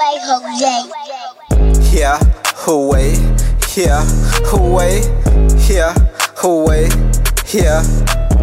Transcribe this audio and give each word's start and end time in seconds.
way, 0.00 0.16
Jose. 0.22 0.88
Yeah, 1.92 2.18
away, 2.66 3.12
yeah, 3.76 4.02
away, 4.52 5.02
yeah, 5.68 5.94
away, 6.42 6.88
yeah. 7.52 7.82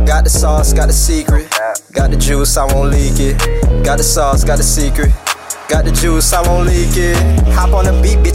Got 0.05 0.23
the 0.23 0.29
sauce, 0.29 0.73
got 0.73 0.87
the 0.87 0.93
secret. 0.93 1.49
Got 1.91 2.11
the 2.11 2.17
juice, 2.17 2.55
I 2.57 2.65
won't 2.65 2.91
leak 2.91 3.19
it. 3.19 3.37
Got 3.83 3.97
the 3.97 4.03
sauce, 4.03 4.43
got 4.43 4.57
the 4.57 4.63
secret. 4.63 5.11
Got 5.67 5.85
the 5.85 5.91
juice, 5.91 6.31
I 6.31 6.47
won't 6.47 6.67
leak 6.67 6.95
it. 6.95 7.36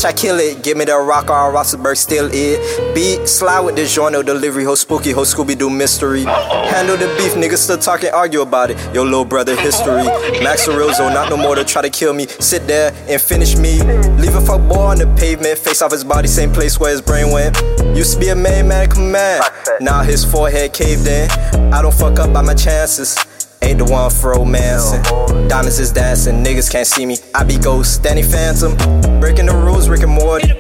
Bitch, 0.03 0.09
I 0.09 0.13
kill 0.13 0.39
it. 0.39 0.63
Give 0.63 0.77
me 0.77 0.85
the 0.85 0.97
rock 0.97 1.31
on 1.31 1.53
Rossberg, 1.55 1.97
still 1.97 2.29
it. 2.33 2.95
Beat, 2.95 3.29
slide 3.29 3.61
with 3.61 3.77
the 3.77 3.87
journal 3.87 4.23
delivery, 4.23 4.65
ho 4.65 4.75
spooky, 4.75 5.13
ho 5.13 5.23
Scooby 5.23 5.57
Doo 5.57 5.71
mystery. 5.71 6.25
Handle 6.25 6.97
the 6.97 7.07
beef, 7.19 7.33
niggas 7.35 7.59
still 7.59 7.79
talking, 7.79 8.11
argue 8.11 8.43
about 8.43 8.71
it. 8.71 8.95
Yo, 8.95 9.03
little 9.03 9.25
brother 9.25 9.57
history. 9.57 10.05
Max 10.43 10.67
Arilzo, 10.67 11.13
not 11.13 11.31
no 11.31 11.37
more 11.37 11.55
to 11.55 11.65
try 11.65 11.83
to 11.83 11.91
kill 11.91 12.13
me. 12.13 12.27
Sit 12.27 12.67
there 12.67 12.93
and 13.09 13.21
finish 13.21 13.57
me. 13.57 13.83
Leave 14.19 14.35
a 14.35 14.41
fuck 14.41 14.61
boy 14.69 14.81
on 14.81 14.99
the 14.99 15.07
pavement, 15.19 15.59
face 15.59 15.83
off 15.83 15.93
his 15.93 16.05
body, 16.05 16.29
same 16.29 16.53
place 16.53 16.79
where 16.79 16.91
his 16.91 17.01
brain 17.01 17.31
went. 17.31 17.57
Used 17.97 18.15
to 18.15 18.21
be 18.21 18.29
a 18.29 18.37
main 18.37 18.69
man 18.69 18.89
command. 18.89 19.45
Now 19.81 20.03
his 20.03 20.25
forehead 20.25 20.73
caved 20.73 21.07
in. 21.07 21.31
I 21.73 21.83
don't 21.83 21.95
fuck 21.95 22.19
up 22.19 22.33
by 22.33 22.43
my 22.43 22.55
chances. 22.55 23.17
Ain't 23.63 23.79
the 23.79 23.85
one 23.85 24.11
for 24.11 24.33
romancing. 24.33 25.03
Diamonds 25.49 25.79
is 25.79 25.93
dancing, 25.93 26.43
niggas 26.43 26.71
can't 26.71 26.87
see 26.87 27.07
me. 27.07 27.17
I 27.35 27.45
be 27.45 27.57
ghost, 27.57 28.03
Danny 28.03 28.23
Phantom. 28.23 28.77
Breaking 29.21 29.47
the 29.47 29.55
rules, 29.55 29.89
Rick 29.89 30.03
and 30.03 30.13
Morty. 30.13 30.53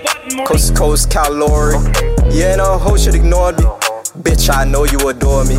Coast 0.46 0.68
to 0.68 0.74
coast, 0.74 1.10
calorie. 1.10 1.76
Yeah, 2.30 2.56
no 2.56 2.78
hoe 2.78 2.96
should 2.96 3.14
ignored 3.14 3.58
me. 3.58 3.64
Bitch, 4.22 4.54
I 4.54 4.64
know 4.64 4.84
you 4.84 4.98
adore 5.08 5.44
me. 5.44 5.58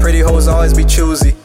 Pretty 0.00 0.20
hoes 0.20 0.48
always 0.48 0.74
be 0.74 0.84
choosy. 0.84 1.36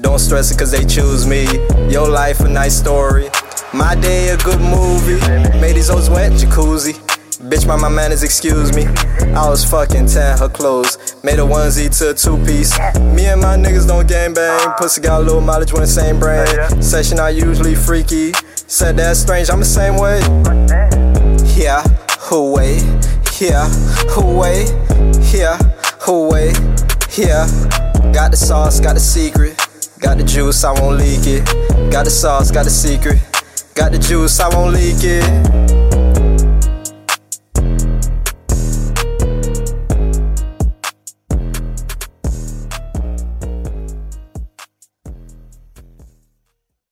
Don't 0.00 0.18
stress 0.18 0.50
it 0.50 0.58
cause 0.58 0.70
they 0.70 0.84
choose 0.84 1.26
me. 1.26 1.46
Your 1.88 2.08
life 2.08 2.40
a 2.40 2.48
nice 2.48 2.76
story. 2.76 3.28
My 3.72 3.94
day 3.94 4.28
a 4.28 4.36
good 4.38 4.60
movie. 4.60 5.20
Made 5.60 5.76
these 5.76 5.88
hoes 5.88 6.08
wet 6.08 6.32
jacuzzi. 6.32 7.13
Bitch, 7.38 7.66
my, 7.66 7.76
my 7.76 7.88
manners, 7.88 8.22
excuse 8.22 8.74
me. 8.74 8.86
I 9.34 9.48
was 9.48 9.64
fucking 9.64 10.06
tan 10.06 10.38
her 10.38 10.48
clothes. 10.48 11.16
Made 11.24 11.40
a 11.40 11.42
onesie 11.42 11.90
to 11.98 12.10
a 12.10 12.14
two 12.14 12.36
piece. 12.44 12.78
Me 13.00 13.26
and 13.26 13.40
my 13.40 13.56
niggas 13.56 13.88
don't 13.88 14.06
gang 14.06 14.34
bang. 14.34 14.72
Pussy 14.78 15.00
got 15.00 15.20
a 15.20 15.24
little 15.24 15.40
mileage 15.40 15.72
with 15.72 15.82
the 15.82 15.86
same 15.86 16.20
brain. 16.20 16.46
Session 16.80 17.18
I 17.18 17.30
usually 17.30 17.74
freaky. 17.74 18.32
Said 18.66 18.96
that's 18.96 19.18
strange, 19.18 19.50
I'm 19.50 19.58
the 19.58 19.64
same 19.64 19.96
way. 19.96 20.20
Yeah, 21.56 21.82
away. 22.30 22.78
Yeah, 23.40 23.68
away. 24.16 24.66
Yeah, 25.32 25.58
away. 26.06 26.52
Yeah. 27.16 27.46
Got 28.12 28.30
the 28.30 28.36
sauce, 28.36 28.78
got 28.78 28.94
the 28.94 29.00
secret. 29.00 29.56
Got 29.98 30.18
the 30.18 30.24
juice, 30.24 30.62
I 30.62 30.72
won't 30.72 30.98
leak 30.98 31.26
it. 31.26 31.44
Got 31.90 32.04
the 32.04 32.10
sauce, 32.10 32.52
got 32.52 32.64
the 32.64 32.70
secret. 32.70 33.18
Got 33.74 33.90
the 33.90 33.98
juice, 33.98 34.38
I 34.38 34.54
won't 34.54 34.72
leak 34.72 34.98
it. 35.00 36.03